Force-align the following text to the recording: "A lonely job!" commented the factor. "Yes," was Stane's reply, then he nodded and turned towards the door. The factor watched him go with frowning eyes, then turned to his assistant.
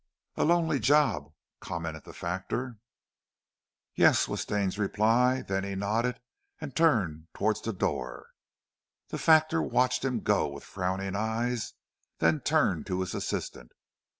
"A 0.35 0.43
lonely 0.43 0.79
job!" 0.79 1.31
commented 1.59 2.05
the 2.05 2.11
factor. 2.13 2.77
"Yes," 3.93 4.27
was 4.27 4.41
Stane's 4.41 4.79
reply, 4.79 5.43
then 5.43 5.63
he 5.63 5.75
nodded 5.75 6.19
and 6.59 6.75
turned 6.75 7.27
towards 7.35 7.61
the 7.61 7.71
door. 7.71 8.29
The 9.09 9.19
factor 9.19 9.61
watched 9.61 10.03
him 10.03 10.21
go 10.21 10.47
with 10.47 10.63
frowning 10.63 11.15
eyes, 11.15 11.75
then 12.17 12.39
turned 12.39 12.87
to 12.87 13.01
his 13.01 13.13
assistant. 13.13 13.73